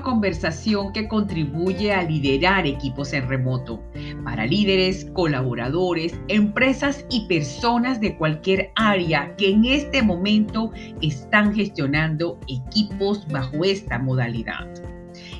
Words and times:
conversación 0.00 0.92
que 0.92 1.08
contribuye 1.08 1.92
a 1.92 2.02
liderar 2.02 2.66
equipos 2.66 3.12
en 3.12 3.28
remoto 3.28 3.82
para 4.24 4.46
líderes, 4.46 5.04
colaboradores, 5.12 6.18
empresas 6.28 7.04
y 7.10 7.26
personas 7.26 8.00
de 8.00 8.16
cualquier 8.16 8.70
área 8.76 9.36
que 9.36 9.50
en 9.50 9.66
este 9.66 10.02
momento 10.02 10.70
están 11.02 11.54
gestionando 11.54 12.38
equipos 12.48 13.26
bajo 13.28 13.64
esta 13.64 13.98
modalidad 13.98 14.66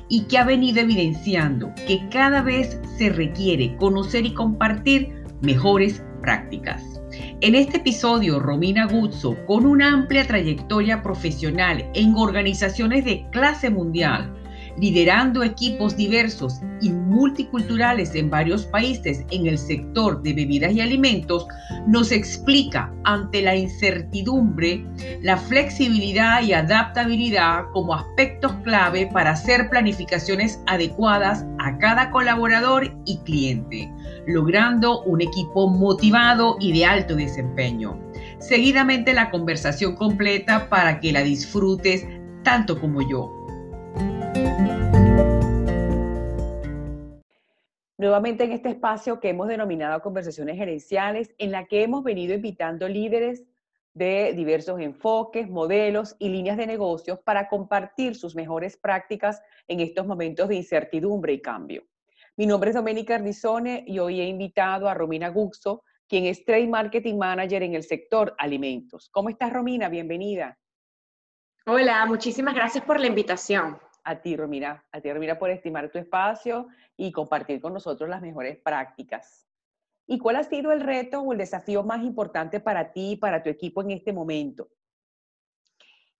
y 0.09 0.25
que 0.25 0.37
ha 0.37 0.43
venido 0.43 0.81
evidenciando 0.81 1.73
que 1.87 2.07
cada 2.09 2.43
vez 2.43 2.79
se 2.97 3.09
requiere 3.09 3.75
conocer 3.77 4.25
y 4.25 4.33
compartir 4.33 5.23
mejores 5.41 6.03
prácticas. 6.21 6.93
En 7.41 7.55
este 7.55 7.77
episodio, 7.77 8.39
Romina 8.39 8.87
Guzzo, 8.87 9.35
con 9.45 9.65
una 9.65 9.93
amplia 9.93 10.25
trayectoria 10.25 11.03
profesional 11.03 11.85
en 11.93 12.15
organizaciones 12.15 13.05
de 13.05 13.27
clase 13.31 13.69
mundial, 13.69 14.33
liderando 14.77 15.43
equipos 15.43 15.95
diversos 15.95 16.61
y 16.81 16.89
multiculturales 16.89 18.15
en 18.15 18.29
varios 18.29 18.65
países 18.65 19.23
en 19.31 19.47
el 19.47 19.57
sector 19.57 20.21
de 20.21 20.33
bebidas 20.33 20.73
y 20.73 20.81
alimentos, 20.81 21.45
nos 21.87 22.11
explica 22.11 22.91
ante 23.03 23.41
la 23.41 23.55
incertidumbre 23.55 24.85
la 25.21 25.37
flexibilidad 25.37 26.41
y 26.41 26.53
adaptabilidad 26.53 27.65
como 27.71 27.95
aspectos 27.95 28.53
clave 28.63 29.09
para 29.11 29.31
hacer 29.31 29.69
planificaciones 29.69 30.59
adecuadas 30.67 31.45
a 31.59 31.77
cada 31.77 32.11
colaborador 32.11 32.93
y 33.05 33.17
cliente 33.19 33.91
logrando 34.25 35.01
un 35.03 35.21
equipo 35.21 35.69
motivado 35.69 36.57
y 36.59 36.73
de 36.73 36.85
alto 36.85 37.15
desempeño. 37.15 37.99
Seguidamente 38.39 39.13
la 39.13 39.29
conversación 39.29 39.95
completa 39.95 40.69
para 40.69 40.99
que 40.99 41.11
la 41.11 41.21
disfrutes 41.21 42.05
tanto 42.43 42.79
como 42.79 43.01
yo. 43.09 43.31
Nuevamente 48.03 48.43
en 48.43 48.51
este 48.51 48.67
espacio 48.67 49.21
que 49.21 49.29
hemos 49.29 49.47
denominado 49.47 50.01
conversaciones 50.01 50.57
gerenciales, 50.57 51.33
en 51.37 51.51
la 51.51 51.67
que 51.67 51.83
hemos 51.83 52.03
venido 52.03 52.33
invitando 52.33 52.85
líderes 52.89 53.45
de 53.93 54.33
diversos 54.33 54.81
enfoques, 54.81 55.49
modelos 55.49 56.17
y 56.19 56.27
líneas 56.27 56.57
de 56.57 56.67
negocios 56.67 57.19
para 57.19 57.47
compartir 57.47 58.15
sus 58.15 58.35
mejores 58.35 58.75
prácticas 58.75 59.41
en 59.69 59.79
estos 59.79 60.05
momentos 60.05 60.49
de 60.49 60.55
incertidumbre 60.55 61.31
y 61.31 61.41
cambio. 61.41 61.85
Mi 62.35 62.45
nombre 62.45 62.71
es 62.71 62.75
Doménica 62.75 63.15
Ardizone 63.15 63.85
y 63.87 63.99
hoy 63.99 64.19
he 64.19 64.25
invitado 64.25 64.89
a 64.89 64.93
Romina 64.93 65.29
Guxo, 65.29 65.85
quien 66.05 66.25
es 66.25 66.43
Trade 66.43 66.67
Marketing 66.67 67.15
Manager 67.15 67.63
en 67.63 67.73
el 67.73 67.83
sector 67.83 68.35
alimentos. 68.37 69.07
¿Cómo 69.13 69.29
estás, 69.29 69.53
Romina? 69.53 69.87
Bienvenida. 69.87 70.59
Hola, 71.65 72.05
muchísimas 72.05 72.53
gracias 72.53 72.83
por 72.83 72.99
la 72.99 73.07
invitación. 73.07 73.77
A 74.03 74.21
ti, 74.21 74.35
Romina, 74.35 74.85
a 74.91 75.01
ti, 75.01 75.11
Romina, 75.11 75.39
por 75.39 75.49
estimar 75.49 75.89
tu 75.89 75.97
espacio 75.97 76.67
y 76.97 77.11
compartir 77.11 77.61
con 77.61 77.73
nosotros 77.73 78.09
las 78.09 78.21
mejores 78.21 78.57
prácticas. 78.57 79.47
¿Y 80.05 80.17
cuál 80.19 80.35
ha 80.35 80.43
sido 80.43 80.71
el 80.71 80.81
reto 80.81 81.21
o 81.21 81.31
el 81.31 81.37
desafío 81.37 81.83
más 81.83 82.03
importante 82.03 82.59
para 82.59 82.91
ti 82.91 83.11
y 83.11 83.15
para 83.15 83.41
tu 83.41 83.49
equipo 83.49 83.81
en 83.81 83.91
este 83.91 84.11
momento? 84.11 84.69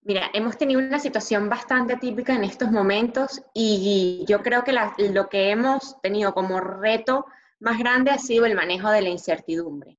Mira, 0.05 0.29
hemos 0.33 0.57
tenido 0.57 0.81
una 0.81 0.99
situación 0.99 1.49
bastante 1.49 1.95
típica 1.95 2.35
en 2.35 2.43
estos 2.43 2.71
momentos 2.71 3.41
y 3.53 4.25
yo 4.27 4.41
creo 4.41 4.63
que 4.63 4.73
lo 4.73 5.29
que 5.29 5.49
hemos 5.49 5.99
tenido 6.01 6.33
como 6.33 6.59
reto 6.59 7.25
más 7.59 7.77
grande 7.79 8.11
ha 8.11 8.17
sido 8.17 8.45
el 8.45 8.55
manejo 8.55 8.89
de 8.89 9.01
la 9.01 9.09
incertidumbre. 9.09 9.97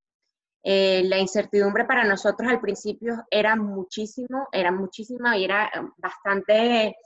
Eh, 0.62 1.02
la 1.04 1.18
incertidumbre 1.18 1.84
para 1.84 2.04
nosotros 2.04 2.50
al 2.50 2.60
principio 2.60 3.24
era 3.30 3.56
muchísimo, 3.56 4.48
era 4.52 4.70
muchísima 4.70 5.36
y 5.36 5.44
era 5.44 5.70
bastante 5.96 6.96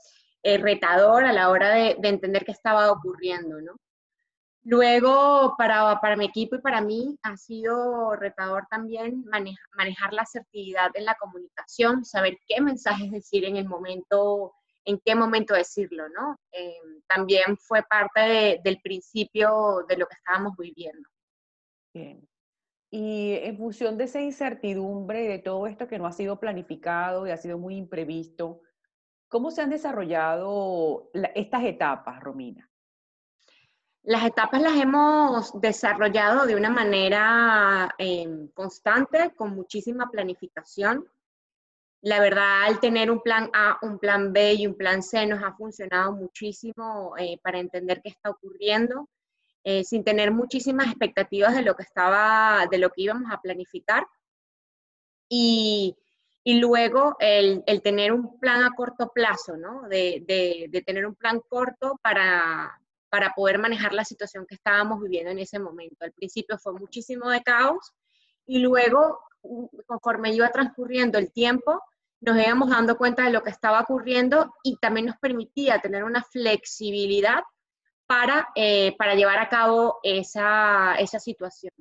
eh, 0.42 0.58
retador 0.58 1.24
a 1.24 1.32
la 1.32 1.50
hora 1.50 1.70
de, 1.70 1.96
de 1.98 2.08
entender 2.08 2.44
qué 2.44 2.52
estaba 2.52 2.90
ocurriendo, 2.92 3.60
¿no? 3.60 3.76
Luego, 4.70 5.54
para, 5.56 5.98
para, 5.98 6.14
mi 6.14 6.26
equipo 6.26 6.56
y 6.56 6.60
para 6.60 6.82
mí, 6.82 7.16
ha 7.22 7.38
sido 7.38 8.14
retador 8.16 8.66
también 8.68 9.24
manejar 9.24 10.12
la 10.12 10.22
asertividad 10.22 10.90
en 10.92 11.06
la 11.06 11.14
comunicación, 11.14 12.04
saber 12.04 12.36
qué 12.46 12.60
mensajes 12.60 13.10
decir 13.10 13.46
en 13.46 13.56
el 13.56 13.66
momento, 13.66 14.52
en 14.84 15.00
qué 15.02 15.14
momento 15.14 15.54
decirlo, 15.54 16.10
¿no? 16.10 16.38
Eh, 16.52 16.76
también 17.06 17.56
fue 17.56 17.82
parte 17.82 18.60
del 18.62 18.78
principio 18.82 19.86
de 19.88 19.96
lo 19.96 20.06
que 20.06 20.16
estábamos 20.16 20.54
viviendo. 20.58 21.08
Bien. 21.94 22.28
Y 22.90 23.38
en 23.42 23.56
función 23.56 23.96
de 23.96 24.04
esa 24.04 24.20
incertidumbre, 24.20 25.28
de 25.28 25.38
todo 25.38 25.66
esto 25.66 25.88
que 25.88 25.98
no 25.98 26.06
ha 26.06 26.12
sido 26.12 26.38
planificado 26.38 27.26
y 27.26 27.30
ha 27.30 27.38
sido 27.38 27.56
muy 27.56 27.76
imprevisto, 27.76 28.60
¿cómo 29.28 29.50
se 29.50 29.62
han 29.62 29.70
desarrollado 29.70 31.10
estas 31.34 31.64
etapas, 31.64 32.20
Romina? 32.20 32.68
Las 34.02 34.24
etapas 34.24 34.62
las 34.62 34.76
hemos 34.76 35.60
desarrollado 35.60 36.46
de 36.46 36.56
una 36.56 36.70
manera 36.70 37.94
em, 37.98 38.48
constante, 38.48 39.34
con 39.36 39.54
muchísima 39.54 40.10
planificación. 40.10 41.06
La 42.00 42.20
verdad, 42.20 42.64
al 42.64 42.80
tener 42.80 43.10
un 43.10 43.20
plan 43.20 43.50
A, 43.52 43.78
un 43.82 43.98
plan 43.98 44.32
B 44.32 44.54
y 44.54 44.66
un 44.66 44.76
plan 44.76 45.02
C 45.02 45.26
nos 45.26 45.42
ha 45.42 45.52
funcionado 45.52 46.12
muchísimo 46.12 47.14
eh, 47.18 47.38
para 47.42 47.58
entender 47.58 48.00
qué 48.02 48.08
está 48.10 48.30
ocurriendo, 48.30 49.08
eh, 49.64 49.84
sin 49.84 50.04
tener 50.04 50.30
muchísimas 50.30 50.86
expectativas 50.86 51.54
de 51.54 51.62
lo 51.62 51.74
que 51.74 51.82
estaba, 51.82 52.66
de 52.70 52.78
lo 52.78 52.90
que 52.90 53.02
íbamos 53.02 53.30
a 53.30 53.42
planificar. 53.42 54.06
Y, 55.28 55.96
y 56.48 56.54
luego 56.60 57.14
el, 57.18 57.62
el, 57.66 57.82
tener 57.82 58.10
un 58.10 58.40
plan 58.40 58.64
a 58.64 58.70
corto 58.74 59.12
plazo, 59.14 59.58
¿no? 59.58 59.86
De, 59.86 60.24
de, 60.26 60.68
de 60.70 60.80
tener 60.80 61.06
un 61.06 61.14
plan 61.14 61.42
corto 61.46 62.00
para, 62.02 62.80
para 63.10 63.34
poder 63.34 63.58
manejar 63.58 63.92
la 63.92 64.02
situación 64.02 64.46
que 64.46 64.54
estábamos 64.54 65.02
viviendo 65.02 65.30
en 65.30 65.40
ese 65.40 65.58
momento. 65.58 66.06
Al 66.06 66.12
principio 66.12 66.56
fue 66.56 66.72
muchísimo 66.72 67.28
de 67.28 67.42
caos 67.42 67.92
y 68.46 68.60
luego, 68.60 69.20
conforme 69.84 70.32
iba 70.32 70.48
transcurriendo 70.48 71.18
el 71.18 71.30
tiempo, 71.32 71.82
nos 72.22 72.38
íbamos 72.38 72.70
dando 72.70 72.96
cuenta 72.96 73.24
de 73.24 73.30
lo 73.30 73.42
que 73.42 73.50
estaba 73.50 73.82
ocurriendo 73.82 74.54
y 74.62 74.78
también 74.78 75.04
nos 75.04 75.18
permitía 75.18 75.82
tener 75.82 76.02
una 76.02 76.24
flexibilidad 76.24 77.42
para, 78.06 78.48
eh, 78.54 78.96
para 78.96 79.14
llevar 79.14 79.38
a 79.38 79.50
cabo 79.50 80.00
esa, 80.02 80.94
esa 80.94 81.20
situación. 81.20 81.74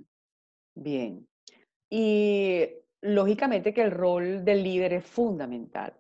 Bien. 0.75 1.25
Y 1.89 2.67
lógicamente 3.02 3.74
que 3.74 3.84
el 3.84 3.91
rol 3.91 4.44
del 4.44 4.63
líder 4.63 4.94
es 4.94 5.06
fundamental. 5.06 5.94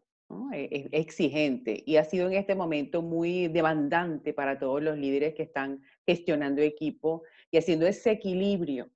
E, 0.51 0.67
es 0.71 0.87
exigente 0.91 1.83
y 1.85 1.95
ha 1.95 2.03
sido 2.03 2.27
en 2.27 2.33
este 2.33 2.53
momento 2.53 3.01
muy 3.01 3.47
demandante 3.47 4.33
para 4.33 4.59
todos 4.59 4.81
los 4.81 4.97
líderes 4.97 5.33
que 5.33 5.43
están 5.43 5.81
gestionando 6.05 6.61
equipo 6.61 7.23
y 7.49 7.57
haciendo 7.57 7.87
ese 7.87 8.11
equilibrio 8.11 8.89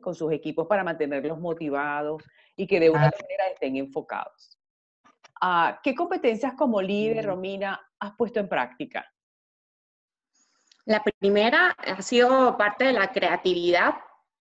con 0.00 0.14
sus 0.14 0.32
equipos 0.32 0.66
para 0.66 0.84
mantenerlos 0.84 1.38
motivados 1.38 2.22
y 2.56 2.66
que 2.66 2.80
de 2.80 2.88
una 2.88 3.10
manera 3.10 3.48
estén 3.52 3.76
enfocados. 3.76 4.58
Ah, 5.40 5.80
¿Qué 5.82 5.94
competencias 5.94 6.54
como 6.54 6.80
líder, 6.80 7.26
mm. 7.26 7.28
Romina, 7.28 7.90
has 8.00 8.12
puesto 8.16 8.40
en 8.40 8.48
práctica? 8.48 9.06
La 10.86 11.02
primera 11.02 11.70
ha 11.72 12.00
sido 12.00 12.56
parte 12.56 12.84
de 12.84 12.92
la 12.92 13.12
creatividad 13.12 13.94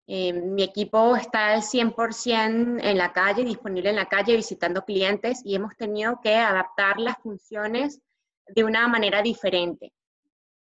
eh, 0.09 0.31
mi 0.31 0.63
equipo 0.63 1.17
está 1.17 1.53
al 1.53 1.61
100% 1.61 2.79
en 2.81 2.97
la 2.97 3.11
calle, 3.11 3.43
disponible 3.43 3.89
en 3.89 3.97
la 3.97 4.07
calle, 4.07 4.37
visitando 4.37 4.85
clientes 4.85 5.41
y 5.43 5.53
hemos 5.53 5.75
tenido 5.75 6.21
que 6.21 6.33
adaptar 6.33 6.97
las 6.97 7.17
funciones 7.17 7.99
de 8.47 8.63
una 8.63 8.87
manera 8.87 9.21
diferente 9.21 9.91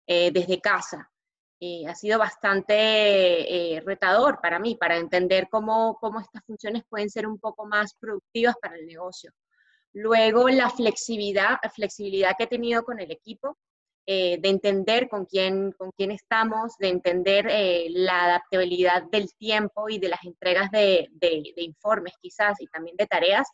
eh, 0.08 0.32
desde 0.32 0.60
casa. 0.60 1.12
Eh, 1.60 1.88
ha 1.88 1.94
sido 1.94 2.18
bastante 2.18 3.82
retador 3.86 4.42
para 4.42 4.58
mí, 4.58 4.76
para 4.76 4.98
entender 4.98 5.48
cómo, 5.50 5.98
cómo 6.02 6.20
estas 6.20 6.44
funciones 6.44 6.84
pueden 6.90 7.10
ser 7.12 7.28
un 7.28 7.38
poco 7.38 7.66
más 7.66 7.94
productivas 8.00 8.56
para 8.60 8.76
el 8.76 8.88
negocio. 8.88 9.32
Luego, 9.94 10.50
la 10.50 10.72
flexibilidad, 10.72 11.58
flexibilidad 11.74 12.36
que 12.36 12.46
he 12.46 12.48
tenido 12.48 12.84
con 12.84 13.00
el 13.00 13.12
equipo, 13.12 13.58
eh, 14.08 14.38
de 14.40 14.50
entender 14.50 15.10
con 15.10 15.26
quién, 15.26 15.72
con 15.72 15.90
quién 15.98 16.12
estamos, 16.12 16.78
de 16.78 16.90
entender 16.90 17.48
eh, 17.50 17.88
la 17.90 18.26
adaptabilidad 18.26 19.02
del 19.10 19.34
tiempo 19.34 19.90
y 19.90 19.98
de 19.98 20.10
las 20.10 20.24
entregas 20.24 20.70
de, 20.70 21.10
de, 21.12 21.54
informes 21.58 22.14
quizás 22.22 22.62
y 22.62 22.68
también 22.68 22.96
de 22.98 23.08
tareas, 23.08 23.48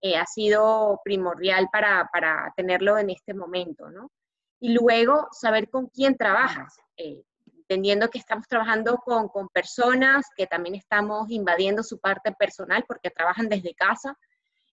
eh, 0.00 0.16
ha 0.16 0.24
sido 0.24 1.00
primordial 1.02 1.68
para, 1.72 2.08
para, 2.12 2.52
tenerlo 2.56 2.98
en 2.98 3.10
este 3.10 3.34
momento, 3.34 3.90
¿no? 3.90 4.12
Y 4.60 4.74
luego 4.74 5.26
saber 5.32 5.68
con 5.70 5.88
quién 5.88 6.16
trabajas, 6.16 6.76
entendiendo 6.96 8.08
que 8.08 8.18
estamos 8.18 8.46
trabajando 8.46 8.98
con, 8.98 9.26
con 9.26 9.48
personas 9.48 10.26
que 10.36 10.46
también 10.46 10.76
estamos 10.76 11.28
invadiendo 11.30 11.82
su 11.82 11.98
parte 11.98 12.30
personal 12.30 12.84
porque 12.86 13.10
trabajan 13.10 13.48
desde 13.48 13.74
casa, 13.74 14.16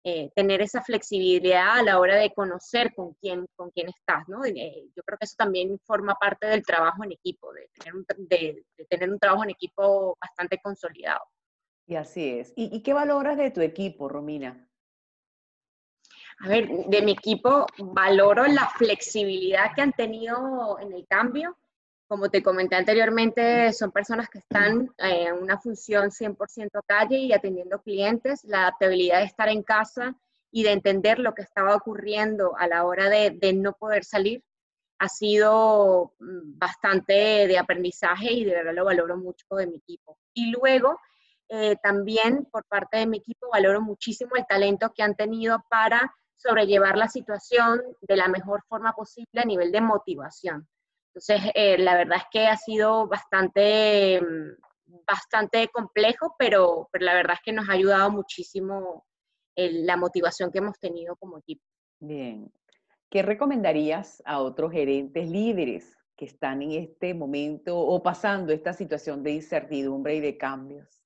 eh, 0.02 0.30
tener 0.34 0.62
esa 0.62 0.80
flexibilidad 0.80 1.78
a 1.78 1.82
la 1.82 1.98
hora 1.98 2.16
de 2.16 2.32
conocer 2.32 2.94
con 2.94 3.12
quién, 3.20 3.44
con 3.54 3.70
quién 3.70 3.88
estás, 3.88 4.26
¿no? 4.28 4.42
Eh, 4.46 4.86
yo 4.96 5.02
creo 5.04 5.18
que 5.18 5.26
eso 5.26 5.34
también 5.36 5.78
forma 5.84 6.14
parte 6.14 6.46
del 6.46 6.64
trabajo 6.64 7.04
en 7.04 7.12
equipo, 7.12 7.52
de 7.52 7.68
tener 7.78 7.94
un, 7.94 8.06
de, 8.16 8.64
tener 8.88 9.10
un 9.10 9.18
trabajo 9.18 9.44
en 9.44 9.50
equipo 9.50 10.16
bastante 10.18 10.58
consolidado. 10.62 11.20
Y 11.86 11.96
así 11.96 12.38
es. 12.38 12.54
¿Y, 12.56 12.82
qué 12.82 12.94
valoras 12.94 13.36
de 13.36 13.50
tu 13.50 13.60
equipo, 13.60 14.08
Romina? 14.08 14.66
A 16.38 16.48
ver, 16.48 16.68
de 16.68 17.02
mi 17.02 17.12
equipo 17.12 17.66
valoro 17.78 18.46
la 18.46 18.68
flexibilidad 18.68 19.74
que 19.74 19.82
han 19.82 19.92
tenido 19.92 20.78
en 20.80 20.94
el 20.94 21.06
cambio. 21.08 21.58
Como 22.10 22.28
te 22.28 22.42
comenté 22.42 22.74
anteriormente, 22.74 23.72
son 23.72 23.92
personas 23.92 24.28
que 24.28 24.40
están 24.40 24.92
en 24.98 25.32
una 25.32 25.60
función 25.60 26.10
100% 26.10 26.80
calle 26.84 27.16
y 27.16 27.32
atendiendo 27.32 27.80
clientes. 27.82 28.42
La 28.42 28.62
adaptabilidad 28.62 29.20
de 29.20 29.26
estar 29.26 29.48
en 29.48 29.62
casa 29.62 30.16
y 30.50 30.64
de 30.64 30.72
entender 30.72 31.20
lo 31.20 31.34
que 31.34 31.42
estaba 31.42 31.76
ocurriendo 31.76 32.56
a 32.58 32.66
la 32.66 32.84
hora 32.84 33.08
de, 33.08 33.30
de 33.30 33.52
no 33.52 33.74
poder 33.74 34.02
salir 34.02 34.42
ha 34.98 35.08
sido 35.08 36.14
mm, 36.18 36.58
bastante 36.58 37.12
de 37.46 37.56
aprendizaje 37.56 38.32
y 38.32 38.44
de 38.44 38.54
verdad 38.54 38.74
lo 38.74 38.86
valoro 38.86 39.16
mucho 39.16 39.46
de 39.50 39.68
mi 39.68 39.76
equipo. 39.76 40.18
Y 40.34 40.50
luego, 40.50 40.98
eh, 41.48 41.76
también 41.80 42.44
por 42.50 42.64
parte 42.64 42.98
de 42.98 43.06
mi 43.06 43.18
equipo 43.18 43.50
valoro 43.52 43.80
muchísimo 43.82 44.32
el 44.34 44.46
talento 44.48 44.92
que 44.92 45.04
han 45.04 45.14
tenido 45.14 45.64
para 45.70 46.12
sobrellevar 46.34 46.98
la 46.98 47.06
situación 47.06 47.80
de 48.00 48.16
la 48.16 48.26
mejor 48.26 48.64
forma 48.68 48.94
posible 48.94 49.40
a 49.40 49.44
nivel 49.44 49.70
de 49.70 49.80
motivación. 49.80 50.68
Entonces, 51.14 51.50
eh, 51.54 51.76
la 51.78 51.96
verdad 51.96 52.18
es 52.18 52.24
que 52.30 52.46
ha 52.46 52.56
sido 52.56 53.08
bastante, 53.08 54.20
mm, 54.20 55.02
bastante 55.06 55.68
complejo, 55.68 56.34
pero, 56.38 56.88
pero 56.92 57.04
la 57.04 57.14
verdad 57.14 57.34
es 57.34 57.40
que 57.44 57.52
nos 57.52 57.68
ha 57.68 57.72
ayudado 57.72 58.10
muchísimo 58.10 59.06
la 59.56 59.96
motivación 59.96 60.50
que 60.50 60.58
hemos 60.58 60.78
tenido 60.78 61.16
como 61.16 61.36
equipo. 61.38 61.62
Bien. 61.98 62.50
¿Qué 63.10 63.22
recomendarías 63.22 64.22
a 64.24 64.40
otros 64.40 64.72
gerentes 64.72 65.28
líderes 65.28 65.98
que 66.16 66.24
están 66.24 66.62
en 66.62 66.72
este 66.72 67.12
momento 67.12 67.76
o 67.76 68.02
pasando 68.02 68.52
esta 68.52 68.72
situación 68.72 69.22
de 69.22 69.32
incertidumbre 69.32 70.14
y 70.14 70.20
de 70.20 70.38
cambios? 70.38 71.02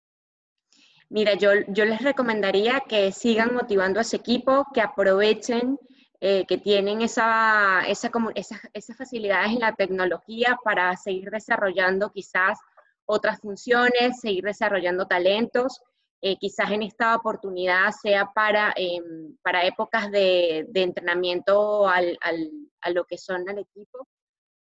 Mira, 1.08 1.34
yo, 1.34 1.50
yo 1.68 1.84
les 1.84 2.02
recomendaría 2.02 2.82
que 2.86 3.10
sigan 3.10 3.54
motivando 3.54 3.98
a 3.98 4.02
ese 4.02 4.16
equipo, 4.16 4.66
que 4.74 4.80
aprovechen 4.80 5.78
eh, 6.26 6.46
que 6.46 6.56
tienen 6.56 7.02
esa, 7.02 7.82
esa, 7.86 8.10
esas, 8.34 8.60
esas 8.72 8.96
facilidades 8.96 9.50
en 9.50 9.60
la 9.60 9.74
tecnología 9.74 10.56
para 10.64 10.96
seguir 10.96 11.30
desarrollando 11.30 12.10
quizás 12.10 12.58
otras 13.04 13.40
funciones, 13.40 14.20
seguir 14.20 14.44
desarrollando 14.44 15.06
talentos 15.06 15.82
eh, 16.26 16.38
quizás 16.38 16.70
en 16.70 16.82
esta 16.82 17.14
oportunidad 17.14 17.90
sea 17.90 18.32
para, 18.32 18.72
em, 18.76 19.36
para 19.42 19.66
épocas 19.66 20.10
de, 20.10 20.64
de 20.70 20.82
entrenamiento 20.82 21.86
al, 21.86 22.16
al, 22.22 22.50
a 22.80 22.88
lo 22.92 23.04
que 23.04 23.18
son 23.18 23.46
el 23.46 23.58
equipo 23.58 24.08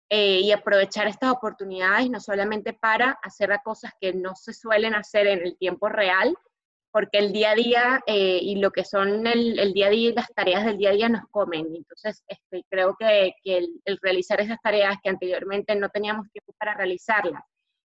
eh, 0.09 0.41
y 0.41 0.51
aprovechar 0.51 1.07
estas 1.07 1.31
oportunidades 1.31 2.09
no 2.09 2.19
solamente 2.19 2.73
para 2.73 3.17
hacer 3.23 3.57
cosas 3.63 3.93
que 4.01 4.11
no 4.11 4.35
se 4.35 4.51
suelen 4.51 4.93
hacer 4.93 5.25
en 5.27 5.39
el 5.39 5.57
tiempo 5.57 5.87
real, 5.87 6.35
porque 6.93 7.17
el 7.17 7.33
día 7.33 7.51
a 7.51 7.55
día 7.55 7.99
eh, 8.05 8.39
y 8.41 8.55
lo 8.57 8.71
que 8.71 8.85
son 8.85 9.25
el, 9.25 9.59
el, 9.59 9.73
día 9.73 9.87
a 9.87 9.89
día 9.89 10.11
y 10.11 10.13
las 10.13 10.31
tareas 10.33 10.63
del 10.63 10.77
día 10.77 10.91
a 10.91 10.93
día 10.93 11.09
nos 11.09 11.23
comen. 11.31 11.75
Entonces, 11.75 12.23
este, 12.27 12.63
creo 12.69 12.95
que, 12.97 13.33
que 13.43 13.57
el, 13.57 13.81
el 13.83 13.97
realizar 14.01 14.39
esas 14.39 14.61
tareas 14.61 14.95
que 15.03 15.09
anteriormente 15.09 15.75
no 15.75 15.89
teníamos 15.89 16.31
tiempo 16.31 16.53
para 16.57 16.75
realizarlas, 16.75 17.43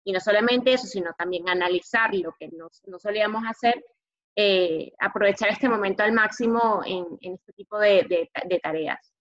y 0.06 0.12
no 0.12 0.20
solamente 0.20 0.74
eso, 0.74 0.88
sino 0.88 1.14
también 1.18 1.48
analizar 1.48 2.14
lo 2.14 2.34
que 2.38 2.50
no, 2.50 2.68
no 2.86 3.00
solíamos 3.00 3.44
hacer, 3.48 3.84
eh, 4.36 4.92
aprovechar 5.00 5.50
este 5.50 5.70
momento 5.70 6.04
al 6.04 6.12
máximo 6.12 6.82
en, 6.86 7.06
en 7.22 7.34
este 7.34 7.54
tipo 7.54 7.80
de, 7.80 8.30
de, 8.46 8.60
tareas. 8.60 9.14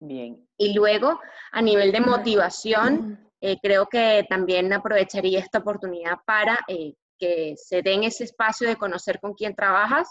Bien. 0.00 0.46
Y 0.56 0.72
luego, 0.74 1.20
a 1.52 1.62
nivel 1.62 1.92
de 1.92 2.00
motivación, 2.00 3.30
eh, 3.40 3.58
creo 3.62 3.86
que 3.86 4.24
también 4.28 4.72
aprovecharía 4.72 5.40
esta 5.40 5.58
oportunidad 5.58 6.18
para 6.24 6.58
eh, 6.68 6.94
que 7.22 7.54
se 7.56 7.82
den 7.82 8.02
ese 8.02 8.24
espacio 8.24 8.66
de 8.66 8.74
conocer 8.74 9.20
con 9.20 9.34
quién 9.34 9.54
trabajas 9.54 10.08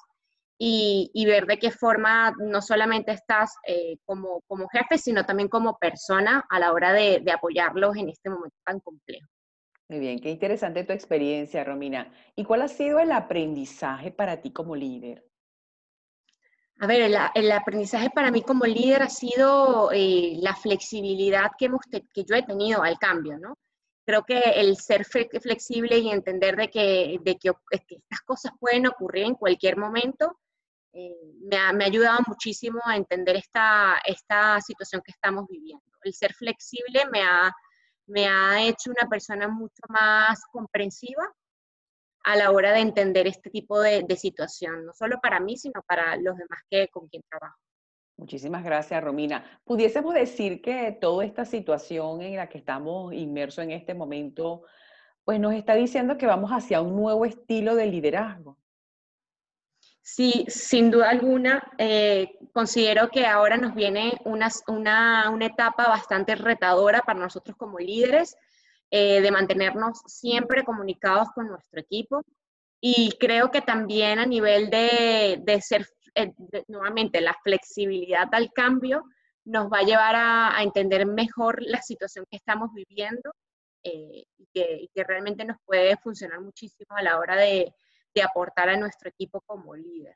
y, 0.58 1.12
y 1.14 1.26
ver 1.26 1.46
de 1.46 1.60
qué 1.60 1.72
forma 1.72 2.34
no 2.40 2.62
solamente 2.62 3.12
estás 3.12 3.54
como, 4.06 4.42
como 4.48 4.70
jefe, 4.70 4.98
sino 4.98 5.26
también 5.26 5.50
como 5.50 5.78
persona 5.78 6.46
a 6.50 6.60
la 6.60 6.72
hora 6.72 6.94
de, 6.94 7.20
de 7.20 7.32
apoyarlos 7.34 7.98
en 7.98 8.08
este 8.08 8.30
momento 8.30 8.56
tan 8.64 8.80
complejo. 8.80 9.28
Muy 9.90 10.00
bien, 10.00 10.22
qué 10.22 10.30
interesante 10.30 10.86
tu 10.86 10.94
experiencia, 10.94 11.66
Romina. 11.66 12.14
¿Y 12.38 12.46
cuál 12.46 12.62
ha 12.62 12.70
sido 12.70 13.00
el 13.00 13.12
aprendizaje 13.12 14.10
para 14.12 14.42
ti 14.42 14.54
como 14.54 14.74
líder? 14.74 15.26
A 16.80 16.88
ver, 16.88 17.02
el, 17.02 17.18
el 17.36 17.52
aprendizaje 17.52 18.10
para 18.10 18.32
mí 18.32 18.42
como 18.42 18.66
líder 18.66 19.04
ha 19.04 19.10
sido 19.10 19.92
eh, 19.92 20.38
la 20.40 20.56
flexibilidad 20.56 21.52
que, 21.58 21.66
hemos 21.66 21.82
que 22.14 22.24
yo 22.24 22.36
he 22.36 22.44
tenido 22.44 22.82
al 22.84 22.98
cambio, 22.98 23.38
¿no? 23.38 23.58
Creo 24.06 24.24
que 24.24 24.40
el 24.40 24.78
ser 24.78 25.06
flexible 25.06 25.98
y 26.00 26.10
entender 26.10 26.56
de 26.56 26.70
que, 26.70 27.20
de 27.22 27.38
que, 27.38 27.52
que 27.88 27.96
estas 27.96 28.22
cosas 28.22 28.52
pueden 28.60 28.88
ocurrir 28.88 29.26
en 29.26 29.36
cualquier 29.36 29.78
momento 29.78 30.40
eh, 30.94 31.16
me, 31.42 31.58
ha, 31.58 31.72
me, 31.72 31.86
ha, 31.86 31.88
ayudado 31.88 32.20
muchísimo 32.28 32.82
a 32.86 32.98
entender 32.98 33.36
esta, 33.36 34.02
esta 34.06 34.60
situación 34.62 35.02
que 35.06 35.12
estamos 35.12 35.46
viviendo. 35.48 35.86
El 36.04 36.14
ser 36.14 36.34
flexible 36.34 37.04
me 37.12 37.22
ha 37.22 37.54
me 38.12 38.28
ha 38.28 38.62
hecho 38.64 38.92
una 38.92 39.10
persona 39.10 39.48
mucho 39.48 39.82
más 39.88 40.44
comprensiva 40.52 41.24
a 42.24 42.36
la 42.36 42.52
hora 42.52 42.72
de 42.74 42.80
entender 42.80 43.26
este 43.28 43.50
tipo 43.50 43.80
de, 43.80 44.04
de, 44.04 44.16
situación, 44.16 44.86
no 44.86 44.94
solo 44.94 45.20
para 45.22 45.40
mí, 45.40 45.58
sino 45.58 45.82
para 45.88 46.16
los 46.18 46.38
demás 46.38 46.60
que 46.70 46.88
con 46.90 47.08
quien 47.08 47.24
trabajo. 47.24 47.58
Muchísimas 48.22 48.64
gracias, 48.64 49.04
Romina. 49.04 49.44
Pudiésemos 49.66 50.14
decir 50.14 50.62
que 50.62 50.96
toda 51.02 51.26
esta 51.26 51.44
situación 51.44 52.22
en 52.22 52.36
la 52.36 52.48
que 52.48 52.60
estamos 52.60 53.16
inmersos 53.16 53.64
en 53.64 53.72
este 53.72 53.96
momento, 53.96 54.62
pues 55.24 55.40
nos 55.40 55.56
está 55.56 55.74
diciendo 55.74 56.20
que 56.20 56.28
vamos 56.28 56.52
hacia 56.52 56.82
un 56.82 56.96
nuevo 56.96 57.26
estilo 57.26 57.74
de 57.74 57.88
liderazgo. 57.88 58.60
Sí, 60.04 60.46
sin 60.50 60.92
duda 60.92 61.10
alguna, 61.10 61.64
eh, 61.80 62.38
considero 62.54 63.10
que 63.10 63.26
ahora 63.26 63.58
nos 63.58 63.74
viene 63.74 64.14
una, 64.24 64.50
una, 64.68 65.32
una, 65.32 65.46
etapa 65.48 65.88
bastante 65.88 66.36
retadora 66.36 67.02
para 67.02 67.20
nosotros 67.20 67.58
como 67.58 67.80
líderes, 67.80 68.38
eh, 68.92 69.20
de 69.22 69.32
mantenernos 69.32 70.00
siempre 70.06 70.64
comunicados 70.64 71.30
con 71.34 71.48
nuestro 71.48 71.80
equipo. 71.80 72.24
Y 72.80 73.18
creo 73.20 73.50
que 73.50 73.62
también 73.62 74.20
a 74.20 74.28
nivel 74.28 74.70
de, 74.70 75.40
de 75.42 75.62
ser, 75.62 75.88
nuevamente, 76.68 77.22
la 77.22 77.36
flexibilidad 77.44 78.28
al 78.32 78.52
cambio 78.52 79.04
nos 79.46 79.72
va 79.72 79.80
a 79.80 79.84
llevar 79.84 80.16
a, 80.16 80.64
entender 80.64 81.06
mejor 81.06 81.62
la 81.62 81.82
situación 81.82 82.26
que 82.30 82.38
estamos 82.38 82.70
viviendo 82.74 83.34
eh, 83.84 84.26
y 84.38 84.48
que, 84.54 84.82
y 84.82 84.90
que 84.94 85.04
realmente 85.04 85.46
nos 85.46 85.58
puede 85.66 85.98
funcionar 85.98 86.42
muchísimo 86.42 86.96
a 86.96 87.02
la 87.02 87.18
hora 87.18 87.36
de 87.36 87.74
de 88.14 88.22
aportar 88.22 88.70
a 88.70 88.78
nuestro 88.78 89.10
equipo 89.10 89.42
como 89.42 89.76
líder. 89.76 90.16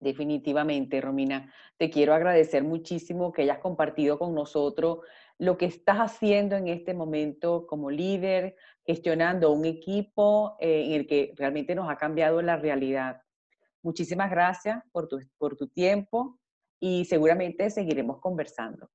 Definitivamente, 0.00 1.00
Romina. 1.00 1.52
Te 1.76 1.90
quiero 1.90 2.14
agradecer 2.14 2.62
muchísimo 2.62 3.32
que 3.32 3.42
hayas 3.42 3.58
compartido 3.58 4.18
con 4.18 4.34
nosotros 4.34 5.00
lo 5.38 5.56
que 5.56 5.66
estás 5.66 5.98
haciendo 5.98 6.56
en 6.56 6.68
este 6.68 6.94
momento 6.94 7.66
como 7.66 7.90
líder, 7.90 8.56
gestionando 8.84 9.50
un 9.50 9.64
equipo 9.64 10.56
eh, 10.60 10.86
en 10.86 10.92
el 10.92 11.06
que 11.06 11.32
realmente 11.36 11.74
nos 11.74 11.90
ha 11.90 11.96
cambiado 11.96 12.40
la 12.42 12.56
realidad. 12.56 13.22
Muchísimas 13.82 14.30
gracias 14.30 14.82
por 14.92 15.08
tu, 15.08 15.20
por 15.38 15.56
tu 15.56 15.68
tiempo 15.68 16.38
y 16.80 17.04
seguramente 17.04 17.70
seguiremos 17.70 18.20
conversando. 18.20 18.90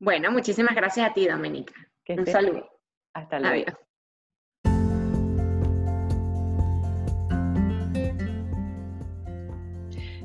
Bueno, 0.00 0.30
muchísimas 0.30 0.74
gracias 0.74 1.10
a 1.10 1.14
ti, 1.14 1.28
Doménica. 1.28 1.74
Un 2.08 2.26
saludo. 2.26 2.68
Hasta 3.14 3.38
luego. 3.38 3.54
Adiós. 3.54 3.91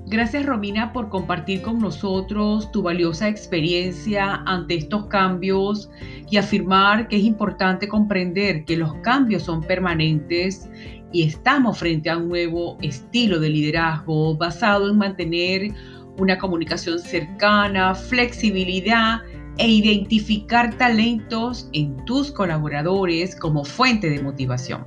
Gracias 0.09 0.45
Romina 0.45 0.93
por 0.93 1.09
compartir 1.09 1.61
con 1.61 1.79
nosotros 1.79 2.71
tu 2.71 2.81
valiosa 2.81 3.27
experiencia 3.27 4.35
ante 4.45 4.75
estos 4.75 5.07
cambios 5.07 5.89
y 6.31 6.37
afirmar 6.37 7.09
que 7.09 7.17
es 7.17 7.23
importante 7.23 7.89
comprender 7.89 8.63
que 8.63 8.77
los 8.77 8.93
cambios 9.01 9.43
son 9.43 9.61
permanentes 9.61 10.69
y 11.11 11.23
estamos 11.23 11.79
frente 11.79 12.09
a 12.09 12.15
un 12.15 12.29
nuevo 12.29 12.77
estilo 12.81 13.37
de 13.41 13.49
liderazgo 13.49 14.37
basado 14.37 14.89
en 14.89 14.97
mantener 14.97 15.73
una 16.17 16.37
comunicación 16.37 16.99
cercana, 16.99 17.93
flexibilidad 17.93 19.19
e 19.57 19.67
identificar 19.67 20.73
talentos 20.77 21.69
en 21.73 21.97
tus 22.05 22.31
colaboradores 22.31 23.35
como 23.35 23.65
fuente 23.65 24.09
de 24.09 24.23
motivación. 24.23 24.85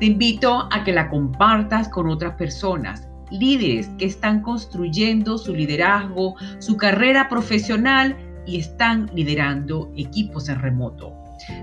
Te 0.00 0.06
invito 0.06 0.68
a 0.72 0.82
que 0.82 0.92
la 0.92 1.08
compartas 1.08 1.88
con 1.88 2.08
otras 2.08 2.34
personas 2.34 3.07
líderes 3.30 3.88
que 3.98 4.06
están 4.06 4.42
construyendo 4.42 5.38
su 5.38 5.54
liderazgo, 5.54 6.34
su 6.58 6.76
carrera 6.76 7.28
profesional 7.28 8.16
y 8.46 8.58
están 8.58 9.10
liderando 9.14 9.92
equipos 9.96 10.48
en 10.48 10.60
remoto. 10.60 11.12